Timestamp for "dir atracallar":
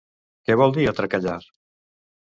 0.79-1.39